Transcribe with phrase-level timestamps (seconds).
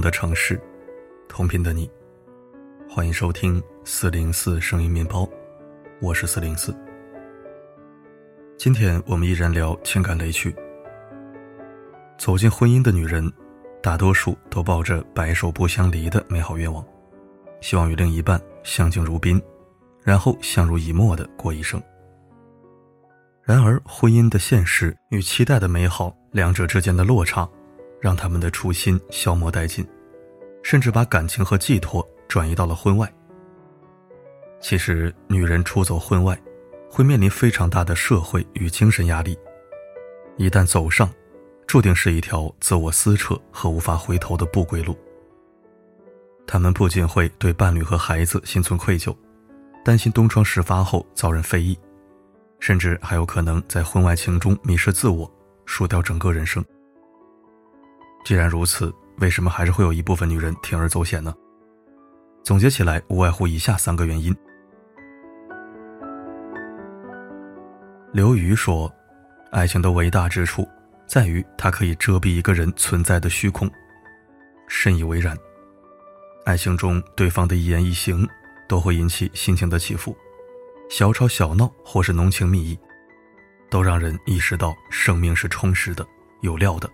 [0.00, 0.60] 的城市，
[1.28, 1.90] 同频的你，
[2.88, 5.28] 欢迎收听四零四声音面包，
[6.00, 6.74] 我是四零四。
[8.56, 10.54] 今天我们依然聊情感雷区。
[12.16, 13.32] 走进婚姻的女人，
[13.82, 16.84] 大多数都抱着白首不相离的美好愿望，
[17.60, 19.42] 希望与另一半相敬如宾，
[20.02, 21.82] 然后相濡以沫的过一生。
[23.42, 27.48] 然而，婚姻的现实与期待的美好两者之间的落差。
[28.00, 29.86] 让他们的初心消磨殆尽，
[30.62, 33.12] 甚至把感情和寄托转移到了婚外。
[34.60, 36.40] 其实，女人出走婚外，
[36.90, 39.38] 会面临非常大的社会与精神压力。
[40.36, 41.08] 一旦走上，
[41.66, 44.96] 注定是一条自我撕扯和无法回头的不归路。
[46.46, 49.14] 他们不仅会对伴侣和孩子心存愧疚，
[49.84, 51.78] 担心东窗事发后遭人非议，
[52.58, 55.30] 甚至还有可能在婚外情中迷失自我，
[55.66, 56.64] 输掉整个人生。
[58.24, 61.34] 既然如此，为什么还是会有一部分女人铤而走险呢？
[62.44, 64.36] 总结起来，无外乎以下三个原因。
[68.12, 68.90] 刘瑜说
[69.52, 70.66] ：“爱情的伟大之处，
[71.06, 73.70] 在于它可以遮蔽一个人存在的虚空。”
[74.68, 75.36] 深以为然。
[76.44, 78.26] 爱情中，对方的一言一行
[78.66, 80.16] 都会引起心情的起伏，
[80.88, 82.78] 小吵小闹或是浓情蜜意，
[83.70, 86.06] 都让人意识到生命是充实的、
[86.40, 86.90] 有料的。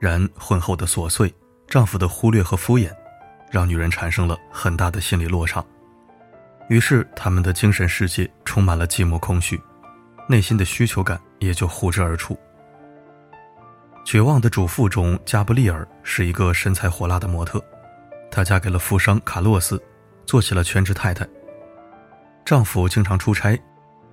[0.00, 1.32] 然婚后的琐碎，
[1.68, 2.90] 丈夫的忽略和敷衍，
[3.50, 5.62] 让女人产生了很大的心理落差。
[6.68, 9.60] 于是，他们的精神世界充满了寂寞空虚，
[10.26, 12.34] 内心的需求感也就呼之而出。
[14.04, 17.62] 《绝望的主妇》中，加布利尔是一个身材火辣的模特，
[18.30, 19.80] 她嫁给了富商卡洛斯，
[20.24, 21.28] 做起了全职太太。
[22.44, 23.60] 丈夫经常出差，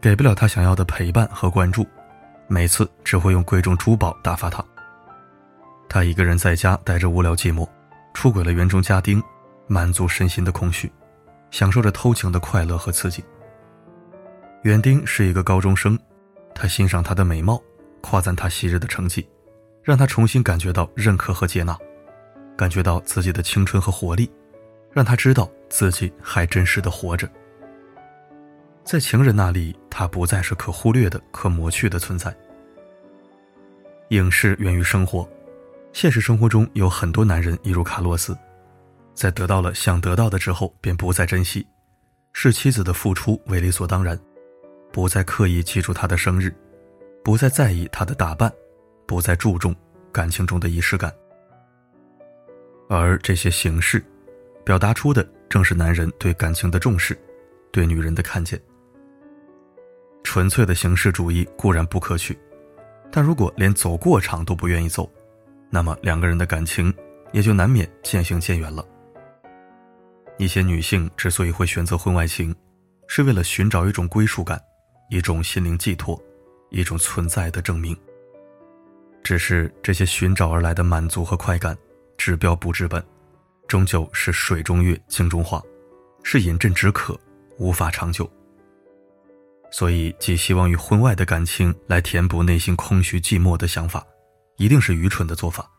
[0.02, 1.88] 给不了她想要的陪伴和关注，
[2.48, 4.64] 每次只会用贵重珠宝打发她。
[5.90, 7.68] 他一个人在家待着无聊寂寞，
[8.14, 9.24] 出轨了园中家丁，
[9.68, 10.92] 满足身心的空虚，
[11.50, 13.24] 享受着偷情的快乐和刺激。
[14.64, 15.98] 园丁是一个高中生，
[16.54, 17.62] 他欣赏她的美貌，
[18.02, 19.28] 夸赞她昔日的成绩，
[19.82, 21.78] 让她重新感觉到认可和接纳，
[22.58, 24.30] 感觉到自己的青春和活力，
[24.92, 27.30] 让她知道自己还真实的活着。
[28.84, 32.36] 在情人那里，她不再是可忽略的、可磨去的存在。
[34.10, 35.28] 影视源于生活。
[35.94, 38.38] 现实生活中有很多男人，一如卡洛斯，
[39.14, 41.66] 在得到了想得到的之后，便不再珍惜，
[42.34, 44.20] 视妻子的付出为理所当然，
[44.92, 46.54] 不再刻意记住她的生日，
[47.24, 48.52] 不再在意她的打扮，
[49.08, 49.76] 不再注重
[50.12, 51.12] 感情中的仪式感。
[52.90, 54.04] 而这些形式，
[54.64, 57.18] 表达出的正是男人对感情的重视，
[57.72, 58.62] 对女人的看见。
[60.24, 62.38] 纯粹的形式主义固然不可取，
[63.12, 65.10] 但如果连走过场都不愿意走，
[65.70, 66.94] 那么两个人的感情
[67.32, 68.86] 也就难免渐行渐远了。
[70.38, 72.56] 一些女性之所以会选择婚外情，
[73.08, 74.62] 是为了寻找一种归属感，
[75.10, 76.22] 一种心灵寄托，
[76.70, 77.98] 一种存在的证明。
[79.24, 81.78] 只是这些寻找而来的满足和快感，
[82.18, 83.04] 治标不治本，
[83.68, 85.62] 终究是水中月，镜中花，
[86.24, 87.20] 是饮鸩止渴，
[87.58, 88.30] 无法长久。
[89.70, 94.06] 所以，寄希望于婚外的感情来填补内心空虚寂寞的想法。
[94.58, 95.70] 一定是愚蠢的做法。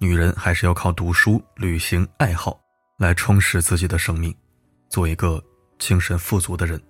[0.00, 2.58] 女人还是要靠读书、旅行、爱好
[2.96, 4.34] 来充实自己的生命，
[4.88, 5.42] 做一个
[5.78, 6.80] 精神富足的人。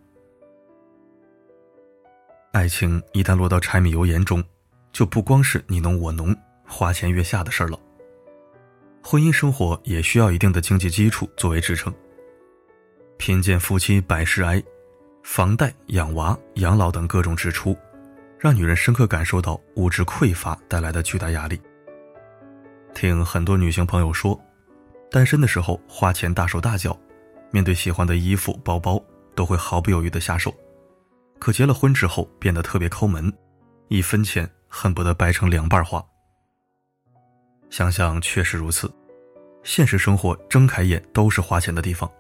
[2.53, 4.43] 爱情一旦落到柴米油盐中，
[4.93, 6.37] 就不光是你侬我侬、
[6.67, 7.79] 花前月下的事儿了。
[9.03, 11.93] 婚姻生活也需要一定的经济基础作为支撑。
[13.17, 14.63] 贫贱夫妻百事哀，
[15.23, 17.77] 房贷、养娃、养老等各种支出。
[18.41, 21.61] 让女人深刻感受到物质匮乏带来的巨大压力。
[22.95, 24.41] 听很多女性朋友说，
[25.11, 26.99] 单身的时候花钱大手大脚，
[27.51, 28.99] 面对喜欢的衣服、包包
[29.35, 30.55] 都会毫不犹豫的下手，
[31.39, 33.31] 可结了婚之后变得特别抠门，
[33.89, 36.03] 一分钱恨不得掰成两半花。
[37.69, 38.91] 想想确实如此，
[39.63, 42.11] 现实生活睁开眼都是花钱的地方，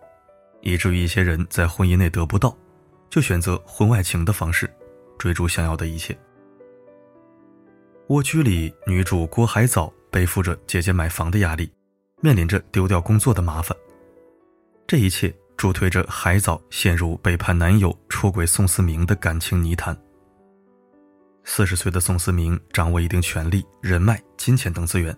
[0.61, 2.55] 以至于一些人在婚姻内得不到，
[3.09, 4.71] 就选择婚外情的方式。
[5.21, 6.19] 追逐想要的一切。
[8.09, 11.71] 蜗居里，女主郭海藻背负着姐姐买房的压力，
[12.23, 13.77] 面临着丢掉工作的麻烦。
[14.87, 19.95] 这一切助推着海藻陷入背叛男友、出轨宋思明的感情泥潭。
[21.45, 25.15] 四十岁的宋思明掌握一定权力、人脉、金钱等资源，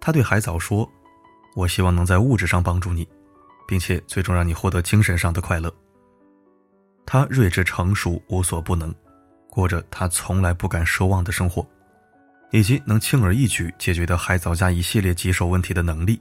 [0.00, 0.90] 他对海藻说
[1.54, 3.08] ：“我希望能在物质上帮助你，
[3.68, 5.72] 并且最终让你获得精神上的快乐。”
[7.06, 8.94] 他睿智成熟，无所不能。
[9.54, 11.64] 过着他从来不敢奢望的生活，
[12.50, 16.20] 以及能轻而易举解决掉海藻家一系列棘手问题的能力，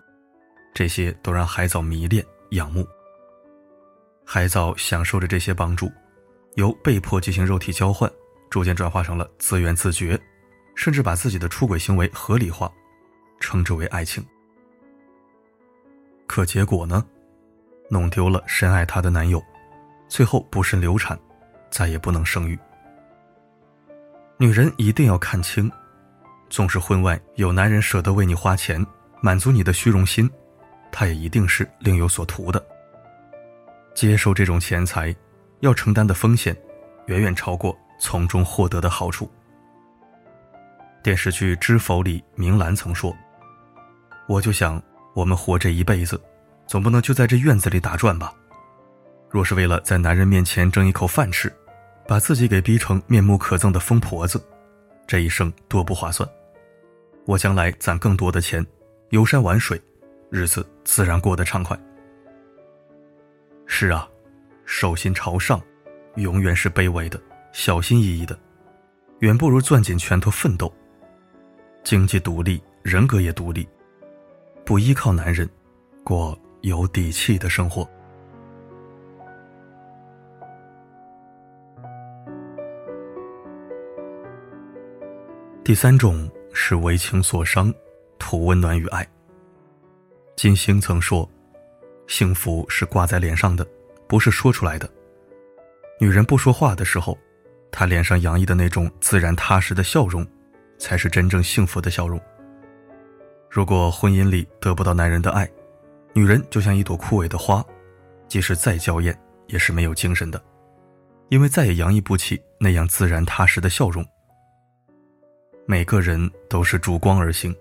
[0.73, 2.87] 这些都让海藻迷恋仰慕。
[4.23, 5.91] 海藻享受着这些帮助，
[6.55, 8.09] 由被迫进行肉体交换，
[8.51, 10.19] 逐渐转化成了自愿自觉，
[10.75, 12.71] 甚至把自己的出轨行为合理化，
[13.39, 14.23] 称之为爱情。
[16.27, 17.03] 可结果呢？
[17.89, 19.43] 弄丢了深爱她的男友，
[20.07, 21.19] 最后不慎流产，
[21.69, 22.57] 再也不能生育。
[24.43, 25.71] 女人一定要看清。
[26.49, 28.85] 纵使婚外有男人舍得为你花钱，
[29.21, 30.29] 满足你的虚荣心，
[30.91, 32.61] 他也一定是另有所图的。
[33.95, 35.15] 接受这种钱财，
[35.61, 36.53] 要承担的风险，
[37.05, 39.31] 远远超过从中获得的好处。
[41.01, 43.15] 电视剧《知否》里，明兰曾说
[44.27, 44.81] ：“我就想，
[45.13, 46.21] 我们活这一辈子，
[46.67, 48.33] 总不能就在这院子里打转吧？
[49.29, 51.49] 若是为了在男人面前争一口饭吃，
[52.07, 54.43] 把自己给逼成面目可憎的疯婆子，
[55.07, 56.27] 这一生多不划算。”
[57.25, 58.65] 我将来攒更多的钱，
[59.09, 59.81] 游山玩水，
[60.29, 61.79] 日子自然过得畅快。
[63.65, 64.07] 是啊，
[64.65, 65.61] 手心朝上，
[66.15, 67.21] 永远是卑微的、
[67.53, 68.37] 小心翼翼的，
[69.19, 70.71] 远不如攥紧拳头奋斗。
[71.81, 73.65] 经济独立，人格也独立，
[74.65, 75.49] 不依靠男人，
[76.03, 77.89] 过有底气的生活。
[85.63, 86.29] 第三种。
[86.55, 87.73] 是为情所伤，
[88.19, 89.05] 图温暖与爱。
[90.35, 91.27] 金星曾说
[92.05, 93.67] ：“幸福是挂在脸上的，
[94.07, 94.87] 不是说出来的。”
[95.99, 97.17] 女人不说话的时候，
[97.71, 100.23] 她脸上洋溢的那种自然踏实的笑容，
[100.77, 102.21] 才是真正幸福的笑容。
[103.49, 105.49] 如果婚姻里得不到男人的爱，
[106.13, 107.65] 女人就像一朵枯萎的花，
[108.27, 110.39] 即使再娇艳，也是没有精神的，
[111.29, 114.05] 因为再也洋溢不起那样自然踏实的笑容。
[115.65, 117.55] 每个人都是逐光而行，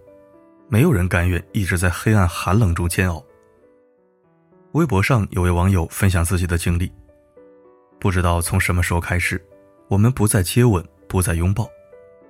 [0.69, 3.25] 没有人甘愿一直在黑暗寒冷中煎熬。
[4.73, 6.91] 微博上有位网友分享自己的经历，
[8.01, 9.41] 不知道从什么时候开始，
[9.87, 11.69] 我们不再接吻，不再拥抱，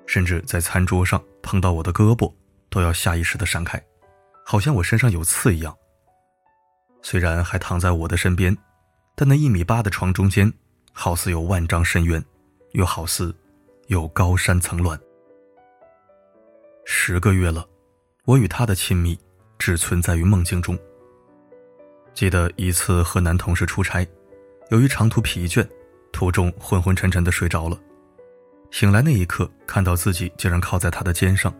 [0.06, 2.30] 甚至在餐桌上碰到我的胳膊，
[2.68, 3.82] 都要下意识的闪开，
[4.44, 5.74] 好像我身上有刺一样。
[7.00, 8.54] 虽然还躺在我的身边，
[9.14, 10.52] 但那一米八的床中间，
[10.92, 12.22] 好似有万丈深渊，
[12.72, 13.34] 又好似
[13.86, 15.00] 有高山层峦。
[16.84, 17.66] 十个月了，
[18.24, 19.18] 我与他的亲密
[19.58, 20.78] 只存在于梦境中。
[22.12, 24.06] 记得一次和男同事出差，
[24.70, 25.66] 由于长途疲倦，
[26.12, 27.78] 途中昏昏沉沉的睡着了。
[28.70, 31.54] 醒来那一刻，看到自己竟然靠在他的肩上，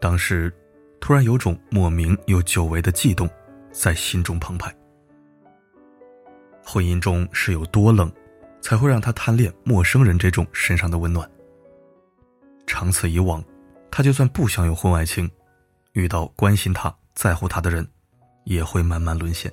[0.00, 0.52] 当时
[1.00, 3.28] 突然有种莫名又久违的悸动
[3.72, 4.74] 在心中澎湃。
[6.62, 8.12] 婚姻中是有多冷，
[8.60, 11.28] 才会让他贪恋陌生人这种身上的温暖？
[12.66, 13.42] 长此以往。
[13.96, 15.26] 他就算不想有婚外情，
[15.94, 17.88] 遇到关心他、在乎他的人，
[18.44, 19.50] 也会慢慢沦陷。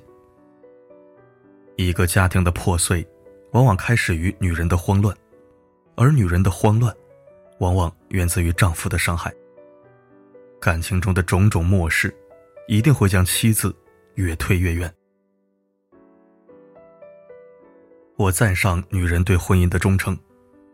[1.76, 3.08] 一个家庭的破碎，
[3.52, 5.16] 往往开始于女人的慌乱，
[5.94, 6.94] 而女人的慌乱，
[7.58, 9.32] 往往源自于丈夫的伤害。
[10.60, 12.14] 感情中的种种漠视，
[12.68, 13.74] 一定会将妻子
[14.16, 14.94] 越推越远。
[18.16, 20.14] 我赞赏女人对婚姻的忠诚，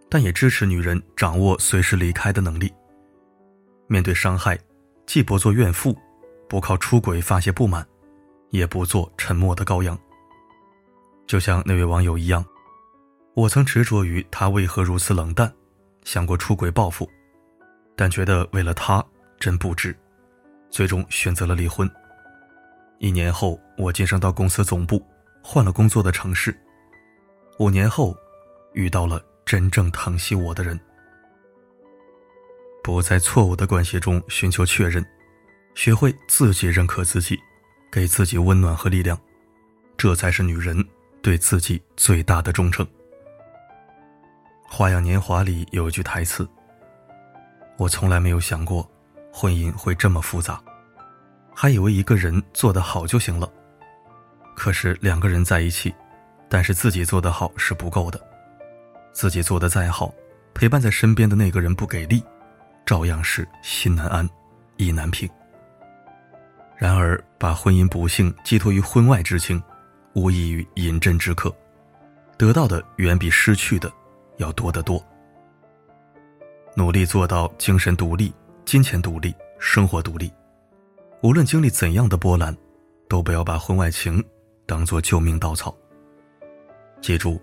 [0.08, 2.68] 但也支持女人掌握随时离开的能力。
[3.90, 4.56] 面对伤害，
[5.04, 5.98] 既不做怨妇，
[6.48, 7.84] 不靠出轨发泄不满，
[8.50, 9.98] 也不做沉默的羔羊。
[11.26, 12.44] 就像那位网友一样，
[13.34, 15.52] 我曾执着于他为何如此冷淡，
[16.04, 17.10] 想过出轨报复，
[17.96, 19.04] 但觉得为了他
[19.40, 19.92] 真不值，
[20.70, 21.90] 最终选择了离婚。
[23.00, 25.04] 一年后，我晋升到公司总部，
[25.42, 26.56] 换了工作的城市。
[27.58, 28.16] 五年后，
[28.72, 30.78] 遇到了真正疼惜我的人。
[32.82, 35.04] 不在错误的关系中寻求确认，
[35.74, 37.38] 学会自己认可自己，
[37.92, 39.18] 给自己温暖和力量，
[39.96, 40.82] 这才是女人
[41.22, 42.84] 对自己最大的忠诚。
[44.66, 46.48] 《花样年华》里有一句台词
[47.76, 48.90] ：“我从来没有想过，
[49.30, 50.62] 婚姻会这么复杂，
[51.54, 53.50] 还以为一个人做得好就行了。
[54.56, 55.94] 可是两个人在一起，
[56.48, 58.20] 但是自己做得好是不够的，
[59.12, 60.14] 自己做得再好，
[60.54, 62.24] 陪伴在身边的那个人不给力。”
[62.90, 64.28] 照样是心难安，
[64.76, 65.30] 意难平。
[66.76, 69.62] 然而，把婚姻不幸寄托于婚外之情，
[70.12, 71.54] 无异于饮鸩止渴，
[72.36, 73.92] 得到的远比失去的
[74.38, 75.00] 要多得多。
[76.74, 80.28] 努力做到精神独立、金钱独立、生活独立，
[81.22, 82.52] 无论经历怎样的波澜，
[83.08, 84.20] 都不要把婚外情
[84.66, 85.72] 当做救命稻草。
[87.00, 87.40] 记住，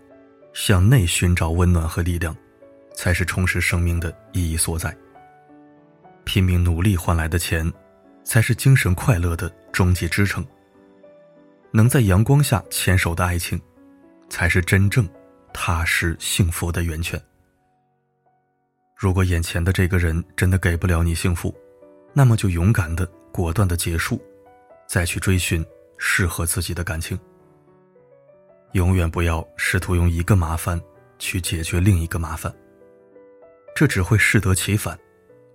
[0.51, 2.36] 向内寻找温暖和力量，
[2.94, 4.94] 才是充实生命的意义所在。
[6.27, 7.72] 拼命努力换来的钱，
[8.22, 10.46] 才是精神快乐的终极支撑。
[11.72, 13.57] 能在阳光下牵手的爱情，
[14.29, 15.07] 才是真正
[15.53, 17.17] 踏实幸福的源泉。
[18.93, 21.55] 如果眼前的这个人真的给不了你幸福，
[22.12, 24.22] 那么就勇敢的、果断的结束，
[24.86, 25.65] 再去追寻
[25.98, 27.17] 适合自己的感情。
[28.74, 30.79] 永远不要试图用一个麻烦
[31.19, 32.53] 去解决另一个麻烦，
[33.74, 35.00] 这只会适得其反，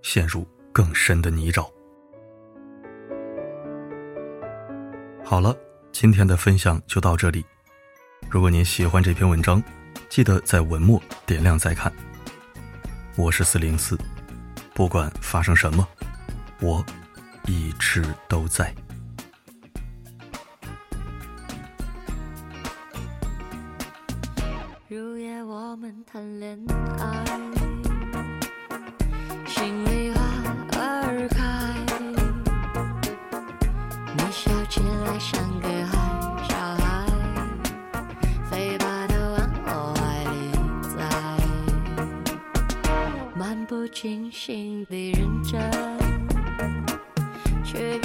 [0.01, 1.71] 陷入更深的泥沼。
[5.23, 5.55] 好了，
[5.91, 7.45] 今天的分享就到这里。
[8.29, 9.63] 如果您喜欢这篇文章，
[10.09, 11.93] 记得在文末点亮再看。
[13.15, 13.95] 我是四零四，
[14.73, 15.87] 不管发生什么，
[16.59, 16.83] 我
[17.45, 18.73] 一直都在。
[43.93, 45.61] 清醒的认真
[47.63, 48.02] 却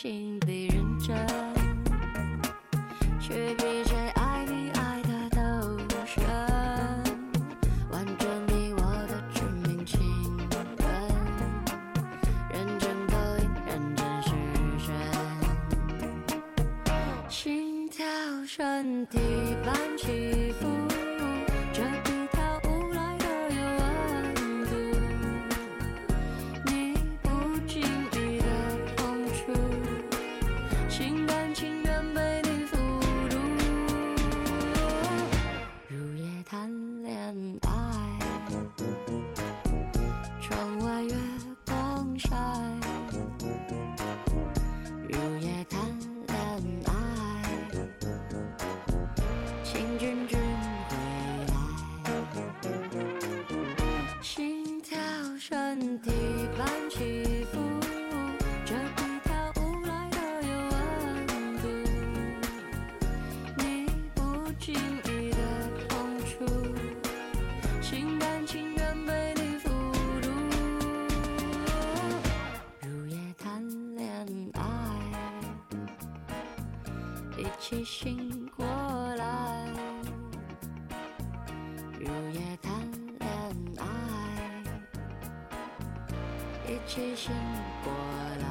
[0.00, 1.26] 心的认真，
[3.18, 5.76] 却比谁爱你爱的都
[6.06, 6.22] 深。
[7.90, 9.98] 完整你我的致命情
[10.78, 10.88] 人，
[12.48, 14.30] 认真勾引，认真实
[14.78, 14.94] 现，
[17.28, 18.06] 心跳
[18.46, 19.18] 身体
[19.66, 20.68] 般起伏，
[67.90, 69.70] 心甘情愿被你俘
[70.20, 70.28] 虏。
[72.82, 73.66] 入夜谈
[73.96, 74.06] 恋
[74.52, 74.60] 爱，
[77.38, 78.66] 一起醒过
[79.16, 79.64] 来。
[81.98, 82.70] 入夜谈
[83.20, 83.26] 恋
[83.78, 83.82] 爱，
[86.68, 87.32] 一起醒
[87.82, 87.90] 过
[88.42, 88.47] 来。